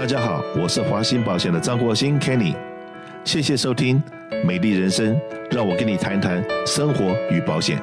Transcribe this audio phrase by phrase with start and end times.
[0.00, 2.56] 大家好，我是华兴保险的张国兴 Kenny，
[3.22, 4.02] 谢谢收听
[4.46, 5.14] 《美丽人生》，
[5.54, 7.78] 让我跟你谈谈生活与保险。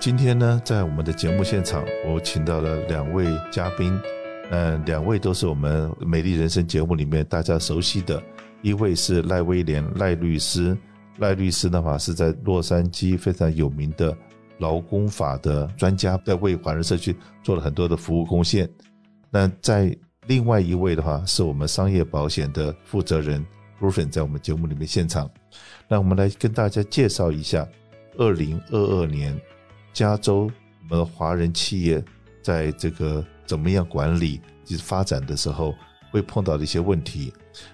[0.00, 4.00] 今天呢，在我们的节目现场，我请到了两位嘉宾，
[4.52, 8.22] 嗯，两位都是我们《美丽人生》节目里面大家熟悉的，
[8.62, 10.74] 一位是赖威廉赖律师，
[11.18, 14.16] 赖律师的话是在洛杉矶非常有名的
[14.60, 18.66] 劳工法的专家，在为华人社区做了很多的服务贡献。
[19.30, 19.94] 那在
[20.26, 23.44] 另外一位的话，是我们商业保险的负责人
[23.78, 25.30] r u f i n 在我们节目里面现场。
[25.86, 27.66] 那我们来跟大家介绍一下，
[28.16, 29.38] 二零二二年
[29.92, 30.50] 加州
[30.88, 32.02] 我们华人企业
[32.42, 35.74] 在这个怎么样管理及发展的时候，
[36.10, 37.32] 会碰到的一些问题。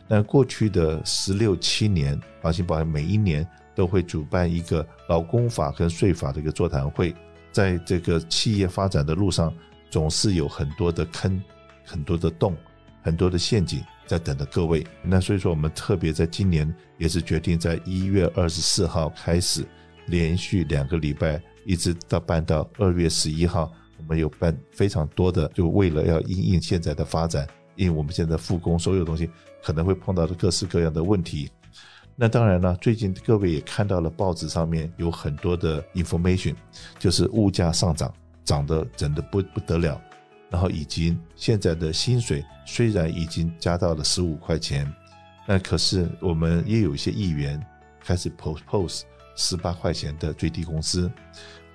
[0.08, 7.14] 那过去的十六七年，华兴保险每一年都会主办一个劳工法跟税法的一个座谈会，
[7.52, 9.54] 在这个企业发展的路上，
[9.88, 11.40] 总是有很多的坑。
[11.84, 12.56] 很多的洞，
[13.02, 14.86] 很多的陷阱在等着各位。
[15.02, 19.64] 那所以说，我们特别在今年也是决定在一月二十四号开始，
[20.06, 29.30] 连续两个礼拜，一直到办到二月十一号，我们有办非常多的，就为了要因应现在的发展，因为我们现在复工，所有东西
[29.62, 31.50] 可能会碰到的各式各样的问题。
[32.16, 36.54] 那当然了，最近各位也看到了报纸上面有很多的 information，
[36.98, 38.12] 就是物价上涨，
[38.44, 39.98] 涨得真的不不得了。
[40.50, 44.92] 然后以及现在的薪水虽然已经加到了十五块钱，
[45.46, 47.64] 那可是我们也有一些议员
[48.00, 49.02] 开始 propose
[49.36, 51.10] 十八块钱的最低工资。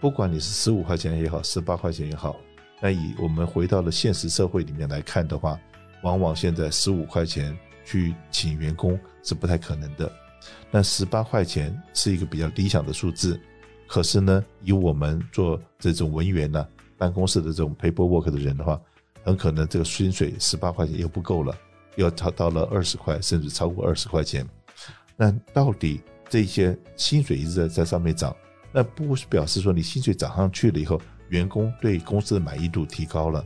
[0.01, 2.35] 不管你是十五块钱也好，十八块钱也好，
[2.81, 5.57] 那以我们回到了现实社会里面来看的话，
[6.03, 10.11] 往往现在十五块钱去请员工是不太可能的。
[10.69, 13.39] 那十八块钱是一个比较理想的数字，
[13.87, 16.67] 可是呢，以我们做这种文员呢。
[16.97, 18.79] 办公室的这种 paperwork 的人的话，
[19.23, 21.55] 很可能这个薪水十八块钱又不够了，
[21.95, 24.47] 要超到了二十块，甚至超过二十块钱。
[25.17, 28.35] 那到底这些薪水一直在在上面涨，
[28.71, 33.45] 那不表示说你薪水涨上去了以后，员工对公司的满意度提高了？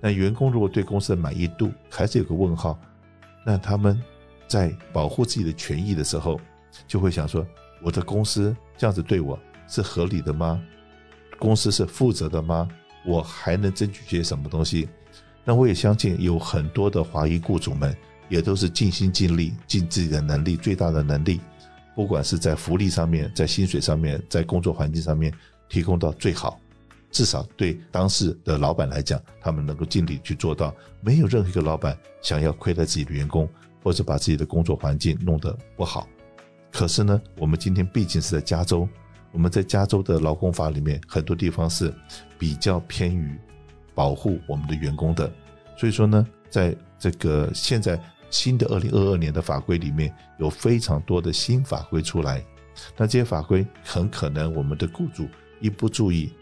[0.00, 2.78] 那员工如果对公司的满意度还是有个问号，
[3.44, 4.00] 那他们
[4.46, 6.40] 在保护自己的权益的时候，
[6.86, 7.46] 就会想说：
[7.82, 10.62] 我的公司这样子对我是合理的吗？
[11.38, 12.68] 公司是负责的吗？
[13.06, 14.88] 我还能争取些什么东西？
[15.44, 17.96] 那我也相信有很多的华裔雇主们
[18.28, 21.40] 也都是尽心尽力，尽自己的能力，最大的能力，
[21.94, 25.32] 不管是在福利上面，在薪水上面，在工作环境上面
[25.68, 26.58] 提供到最好，
[27.12, 30.74] 至少对当时的老板来讲，他们能够尽力去做到。
[31.00, 33.48] 没有任何一个老板想要亏待自己的员工，
[33.84, 36.08] 或者把自己的工作环境弄得不好。
[36.72, 38.88] 可是呢，我们今天毕竟是在加州。
[39.36, 41.92] 我们在加州的劳工法里面，很多地方是
[42.38, 43.38] 比较偏于
[43.94, 45.30] 保护我们的员工的，
[45.76, 52.42] 所以说呢，在这个现在新的二零二二年的法规里面，有非常多的新法规出来，
[52.96, 55.28] 那这些法规很可能我们的雇主
[55.60, 56.32] 一不注意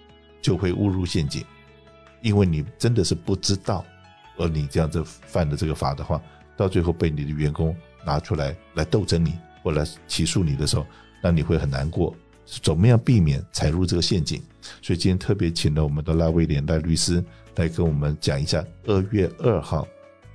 [0.40, 1.44] 就会误入陷阱，
[2.22, 3.84] 因为你真的是不知道，
[4.36, 6.22] 而你这样子犯的这个法的话，
[6.56, 7.76] 到最后被你的员工
[8.06, 10.86] 拿出来来斗争你或来起诉你的时候，
[11.20, 12.14] 那你会很难过。
[12.44, 14.42] 怎么样避免踩入这个陷阱？
[14.80, 17.22] 所以今天特别请了我们的赖威廉赖律师
[17.56, 18.64] 来跟我们讲一下。
[18.86, 19.86] 二月二号，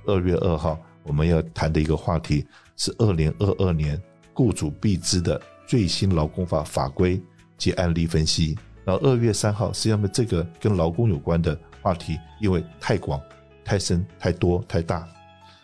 [0.06, 4.00] 二月二号我们要谈的一个话题是二零二二年
[4.32, 7.20] 雇主必知的最新劳工法法规
[7.56, 8.56] 及案例分析。
[8.84, 13.20] 然后二月三号，实际上这个跟劳工有关的话题，因为太广、
[13.64, 15.08] 太深、太多、太大，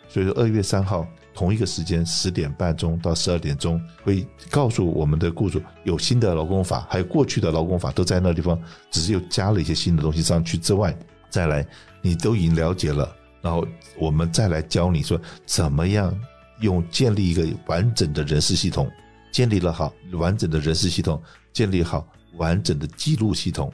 [0.09, 1.07] 所以说二月三号。
[1.37, 8.59] 同一个时间十点半钟到十二点钟，会告诉我们的雇主有新的劳工法，还有过去的劳工法都在那地方，
[8.91, 10.97] 只是又加了一些新的东西上去之外，
[11.29, 11.65] 再来
[12.01, 13.67] 你都已经了解了，然后
[13.99, 16.19] 我们再来教你说怎么样
[16.61, 18.91] 用建立一个完整的人事系统，
[19.31, 22.09] 建立了好完整的人事系统，建立好
[22.39, 23.71] 完整的记录系统，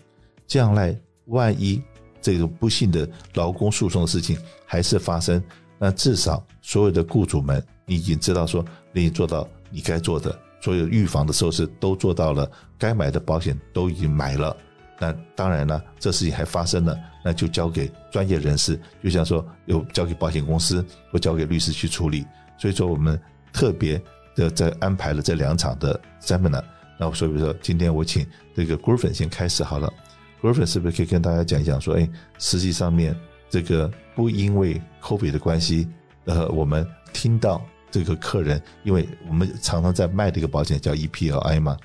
[0.48, 1.80] 将来万一
[2.20, 5.40] 这个不幸的劳工诉讼的事情还是发生。
[5.84, 12.48] 那至少所有的雇主们，你已经知道说，你做到你该做的，所有预防的措施都做到了，
[12.78, 14.56] 该买的保险都已经买了。
[15.00, 22.24] 那当然了，这事情还发生了，那就交给专业人士，就像说有交给保险公司或交给律师去处理。
[22.56, 23.20] 所以说，我们
[23.52, 24.00] 特别
[24.36, 26.62] 的在安排了这两场的 seminar。
[26.96, 28.24] 那所以说，今天我请
[28.54, 29.92] 这个 Griffin 先开始好了。
[30.40, 32.08] Griffin 是不是可以跟大家讲一讲说，哎，
[32.38, 33.16] 实际上面。
[33.52, 35.86] 这个不因为 COVID 的关系，
[36.24, 41.76] 呃，我们听到这个客人，因为我们常常在卖的一个保险叫 EPLI 嘛，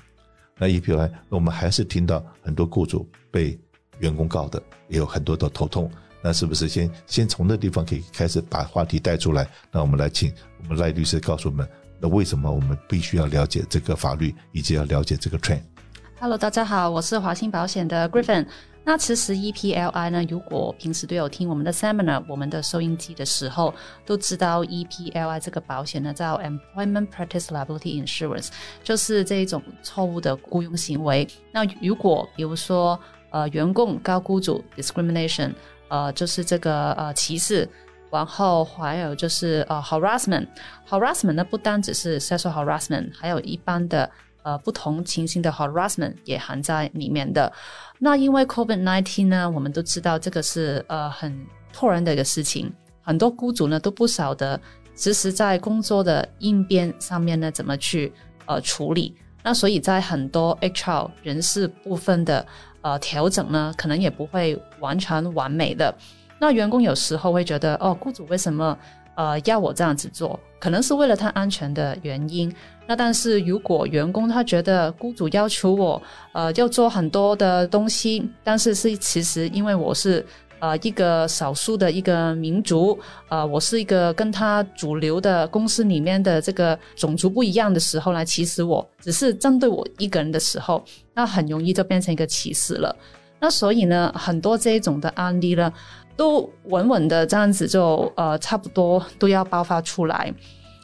[0.56, 3.58] 那 EPLI，我们还是听到很多雇主被
[3.98, 5.90] 员工告的，也有很多的头痛。
[6.22, 9.46] 那是不是先先从那地方可以开始把话题带出来？
[9.70, 10.32] 那我们来请
[10.62, 11.68] 我们赖律师告诉我们，
[12.00, 18.46] 那为什么我们必须要了解这个法律，以及要了解这个 trend？Hello，大家好，我是华兴保险的 Griffin。
[18.88, 23.74] 那其实 EPLI 呢，如果平时都有听我们的 Seminar、我们的收音机的时候，
[24.06, 28.48] 都知道 EPLI 这个保险呢叫 Employment Practice Liability Insurance，
[28.82, 31.28] 就是这一种错误的雇佣行为。
[31.52, 32.98] 那如果比如说
[33.28, 35.52] 呃员工高雇主 discrimination，
[35.88, 37.68] 呃就是这个呃歧视，
[38.10, 44.10] 然后还有就是呃 harassment，harassment 呢不单只是 sexual harassment，还有一般的。
[44.48, 47.52] 呃，不同情形的 harassment 也含在里面的。
[47.98, 51.38] 那因为 COVID-19 呢，我们都知道这个是呃很
[51.70, 52.72] 突然的一个事情，
[53.02, 54.58] 很多雇主呢都不晓得，
[54.94, 58.10] 其实在工作的应变上面呢怎么去
[58.46, 59.14] 呃处理。
[59.42, 62.46] 那所以在很多 HR 人事部分的
[62.80, 65.94] 呃调整呢，可能也不会完全完美的。
[66.40, 68.78] 那员工有时候会觉得，哦，雇主为什么
[69.18, 70.38] 呃要我这样子做？
[70.60, 72.52] 可能是为了他安全的原因。
[72.86, 76.00] 那但是如果员工他觉得雇主要求我，
[76.32, 80.24] 呃，要做很多的东西，但是是其实因为我是
[80.60, 82.98] 呃一个少数的一个民族，
[83.28, 90.82] 呃，我是一个跟他主流的公司里面的这个种族不一样的时候来歧视我，只是针对我一个人的时候，
[91.12, 92.94] 那很容易就变成一个歧视了。
[93.40, 95.72] 那所以呢，很多这一种的案例呢，
[96.18, 100.34] 都稳稳的这样子就呃差不多都要爆发出来。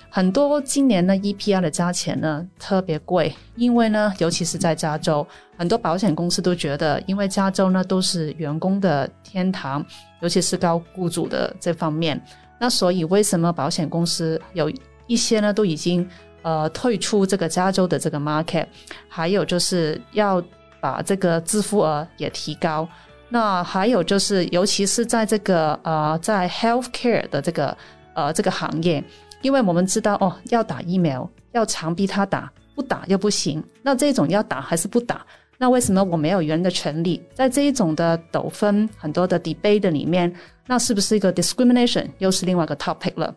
[0.08, 5.26] 很多今年呢，EPI 的价钱呢特别贵，因为呢，尤其是在加州，
[5.58, 9.84] 很多保险公司都觉得，因为加州呢都是员工的天堂，
[10.20, 12.18] 尤其是高雇主的这方面，
[12.60, 14.72] 那所以为什么保险公司有
[15.08, 16.08] 一些呢都已经
[16.42, 18.68] 呃退出这个加州的这个 market，
[19.08, 20.40] 还有就是要
[20.80, 22.88] 把这个支付额也提高，
[23.28, 27.76] 那还有就是尤其是在这个呃在 healthcare 的这个
[28.14, 29.02] 呃这个行业。
[29.42, 33.62] 因为我们知道哦，要打疫苗，要强逼他打，不打又不行。
[33.82, 35.20] 那这种要打还是不打？
[35.58, 37.22] 那为什么我没有人的权利？
[37.34, 40.34] 在这一种的纠纷很多的 debate 里面，
[40.66, 42.08] 那是不是一个 discrimination？
[42.16, 43.34] 又是另外一个 topic 了。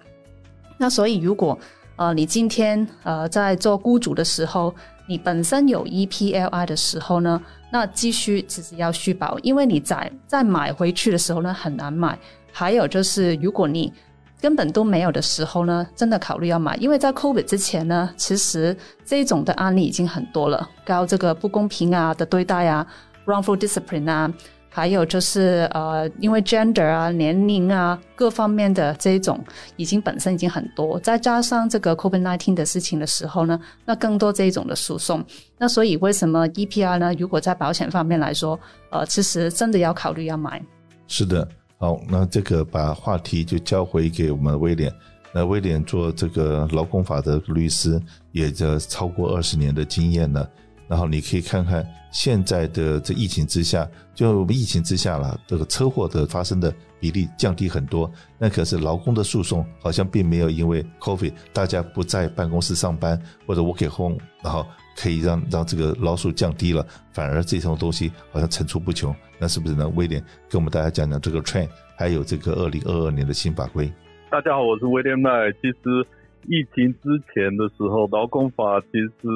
[0.77, 1.59] 那所以如果
[1.97, 4.73] 呃你今天呃在做雇主的时候，
[5.07, 12.18] 你本身有 EPLI 的时候呢，那继续其实要续保，因为你在再买回去的时候呢很难买。
[12.51, 13.94] 还有就是如果你
[14.42, 18.75] 根本都没有的时候呢，真的考虑要买，因为在 COVID 之前呢，其实
[19.06, 22.86] 这种的案例已经很多了，搞这个不公平啊的对待啊
[23.25, 24.31] ，wrongful discipline 啊，
[24.69, 29.43] 还有就是呃，因为 gender 啊、年龄啊各方面的这种，
[29.75, 35.23] 已经本身已经很多，再加上这个 COVID-19 的事情的时候呢，那更多这一种的诉讼。
[35.57, 37.13] 那所以为什么 EPR 呢？
[37.15, 38.59] 如果在保险方面来说，
[38.91, 40.61] 呃，其实真的要考虑要买。
[41.07, 41.47] 是的。
[41.79, 44.91] 好，那这个把话题就交回给我们威廉。
[45.31, 50.49] 那威廉做这个劳工法的律师，也就超过二十年的经验了。
[50.87, 58.11] 然后你可以看看现在的这疫情之下，就疫情之下了，这个车祸的发生的比例降低很多。
[58.37, 64.65] 那可是劳工的诉讼好像并没有因为 COVID 大家不在办公室上班或者 work at home，然后。
[64.99, 69.87] 可以让让这个劳诉降低了，反而这种东西好像层出不穷，那是不是呢？
[69.89, 70.19] 威廉
[70.49, 73.93] 跟我们大家讲讲这个 trend，还有这个二零二二年的新法规。
[74.31, 75.29] 大家好，我是威廉麦。
[75.61, 76.03] 其实
[76.47, 79.27] 疫情之前的时候，劳工法其实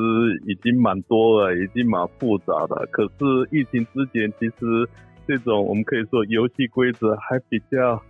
[0.48, 2.88] 已经蛮多了，已经蛮复杂的。
[2.92, 4.90] 可是疫情之前，其实
[5.28, 8.02] 这种我们可以说游戏规则还比较。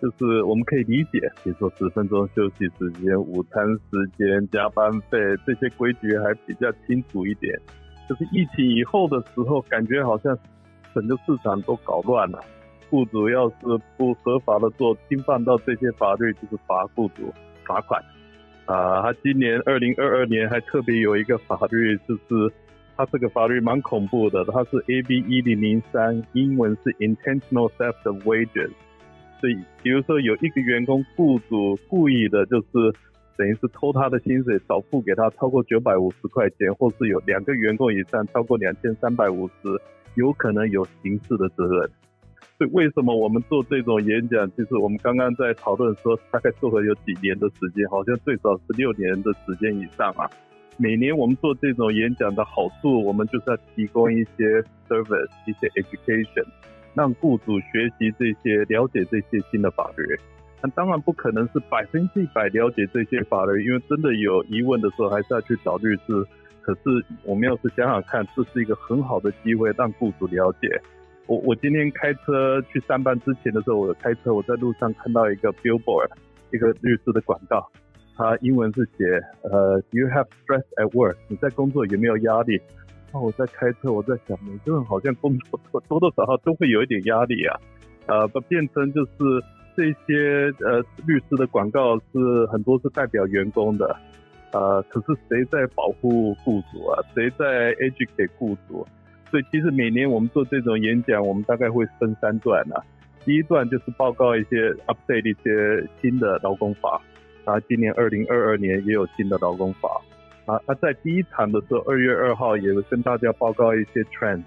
[0.00, 7.52] 就是我们可以理解，比如说十分钟休息时间、午餐时间、加班费这些规矩还比较清楚一点。
[8.08, 10.38] 就是疫情以后的时候，感觉好像
[10.94, 12.38] 整个市场都搞乱了。
[12.88, 13.56] 雇主要是
[13.96, 17.34] 不合法的做，侵犯到这些法律，就是罚雇主
[17.66, 18.00] 罚款。
[18.68, 22.52] 啊，他今年二零二二年还特别有一个法律，就是
[22.98, 28.70] 他这个法律蛮恐怖的，它是 AB 一零零三，英文是 Intentional Theft of Wages。
[29.40, 32.66] 所以，比如说有一个员工雇主故意的，就是
[33.38, 39.80] 等于是偷他的薪水，少付给他超过九百五十块钱，或是有两个员工以上超过两千三百五十，
[40.16, 41.90] 有可能有刑事的责任。
[42.58, 44.50] 所以，为什么我们做这种演讲？
[44.56, 50.28] 其实我们刚刚在讨论说，大概做了有几年的时间，好像最少是六年的时间以上啊。
[50.76, 56.44] 每年我们做这种演讲的好处，我们就是要提供一些 service，一些 education。
[56.94, 60.04] 让雇主学习这些，了解这些新的法律。
[60.60, 66.26] 那当然不可能是百分之一百了解这些法律，因为真的有疑问的时候，还是要去找律师。
[66.60, 66.80] 可是
[67.22, 70.68] 我们要是想想看，这是一个很好的机会，让雇主了解。
[71.28, 76.08] 我我今天开车去上班之前的时候，我开车我在路上看到一个 billboard，
[76.52, 77.70] 一个律师的广告，
[78.16, 79.04] 它英文是写
[79.42, 81.16] 呃，Do you have stress at work？
[81.28, 82.58] 你在工作有没有压力？
[83.12, 87.60] 那我在开车，我在想，每个人好像工作 多多少少都会有一点压力啊，
[88.06, 89.12] 呃，不变成就是
[89.76, 93.94] 这些呃律师的广告是很多是代表员工的，
[94.52, 97.04] 呃，可是谁在保护雇主啊？
[97.14, 98.86] 谁在 educate 雇主？
[99.30, 102.82] 所以其实每年我们做这种演讲，我们大概会分三段啊。
[103.24, 107.00] 第一段就是报告一些 update 一些新的劳工法，
[107.44, 110.00] 啊，今年二零二二年也有新的劳工法。
[110.46, 114.42] 啊，那在第一场的时候，二月二号也会跟大家报告一些 trend，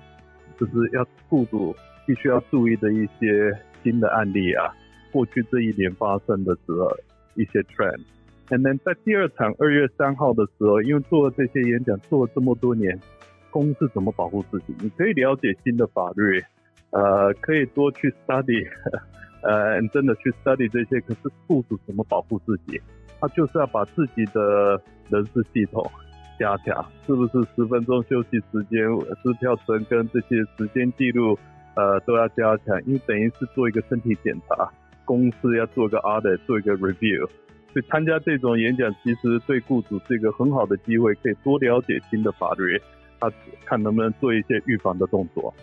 [0.59, 1.75] 就是要雇主
[2.07, 4.73] 必须要注意的一些新的案例啊，
[5.11, 6.89] 过去这一年发生的时候
[7.35, 8.01] 一些 trend。
[8.49, 12.99] And then 在第二场二月三号的时候，因为做了这些演讲，做了这么多年，
[13.51, 14.73] 公司怎么保护自己？
[14.79, 16.41] 你可以了解新的法律，
[16.91, 18.67] 呃，可以多去 study，
[19.43, 20.99] 呃，真的去 study 这些。
[21.01, 22.81] 可是雇主怎么保护自己？
[23.19, 25.85] 他就是要把自己的人事系统
[26.39, 28.79] 加强，是不是十分钟休息时间、
[29.21, 31.37] 支票存根这些时间记录，
[31.75, 34.67] 呃，都要加强，因为等于是做一个身体检查，
[35.05, 37.27] 公司要做个 audit，做一个 review。
[37.73, 42.77] 所以参加这种演讲，其实对雇主是一个很好的机会，可以多了解新的法律，
[43.21, 43.31] 他
[43.63, 45.53] 看能不能做一些预防的动作。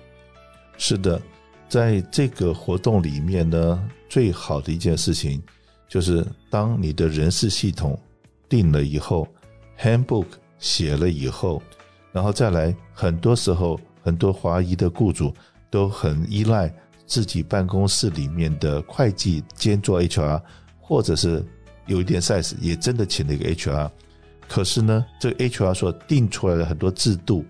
[0.79, 1.21] 是的，
[1.69, 5.43] 在这个活动里面呢，最好的一件事情。
[5.89, 7.99] 就是当你的人事系统
[8.47, 9.27] 定了以后
[9.81, 10.27] ，handbook
[10.59, 11.63] 写了以后，
[12.13, 15.35] 然后再来，很多时候很多华裔的雇主
[15.71, 16.71] 都很依赖
[17.07, 20.43] 自己办公室里面的会计兼做 HR，
[20.79, 21.43] 或者是
[21.87, 23.91] 有一点 size 也真的请了一个 HR，
[24.49, 27.45] 可是呢，这个 HR 所定出来的很多制度，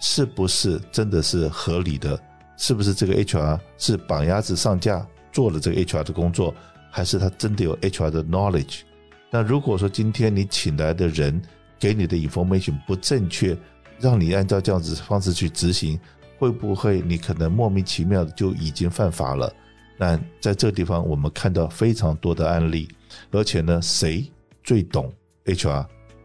[0.00, 2.18] 是不是真的是合理的？
[2.56, 6.54] 是不是这个 HR 是绑鸭子上架做了这个 HR 的工作？
[6.90, 8.82] 还是他真的有 HR 的 knowledge？
[9.30, 11.42] 那如果说今天你请来的人
[11.80, 13.58] 给你的 information 不正确，
[13.98, 15.98] 让你按照这样子方式去执行，
[16.38, 19.52] 会不会你可能莫名其妙的就已经犯法了？
[19.98, 22.88] 那在这个地方，我们看到非常多的案例，
[23.32, 24.24] 而且呢，谁
[24.62, 25.12] 最懂
[25.46, 25.84] HR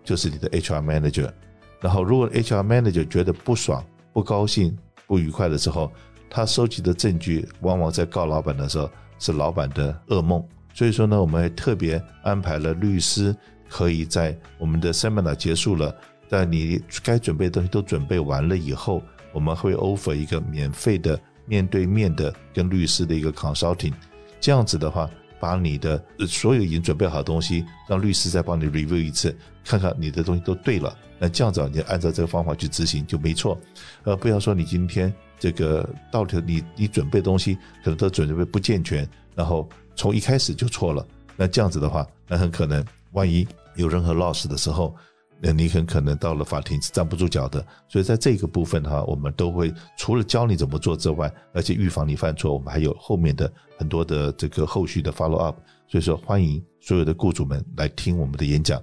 [0.09, 1.31] 就是你的 HR manager。
[1.79, 4.75] 然后，如果 HR manager 觉得不爽、不高兴、
[5.05, 5.91] 不愉快的时候，
[6.31, 8.89] 他收集的证据往往在告老板的时候
[9.19, 10.43] 是老板的噩梦。
[10.73, 13.35] 所以说呢，我们还特别安排了律师，
[13.69, 15.95] 可以在我们的 seminar 结束了，
[16.27, 23.93] 在你该准备的东西都准备完了以后，我们会 offer 一个免费的面对面的跟律师的一个 consulting。
[24.39, 25.07] 这样子的话，
[25.39, 30.97] 把你的所有已经准备好的东西，让律师再帮你 review 一次，看看你的东西都对了。
[31.17, 33.59] 那这样子，你按照这个方法去执行就没错。
[34.03, 39.67] 呃，不要说你今天这个到底你你准备的东西可能都准备不健全，然后。
[39.95, 41.05] 从一开始就错了，
[41.35, 42.81] 那这样子的话，那很可能
[43.11, 44.95] 万一有任何 loss 的时候，
[45.41, 47.65] 那你很可能到了法庭是站不住脚的。
[47.87, 55.57] 所以在这个部分哈，我们都会除了教你怎么做之外，而且预防你犯错，我们还有后面的很多的这个后续的 follow up。
[55.87, 58.81] 所以说，欢迎所有的雇主们来听我们的演讲。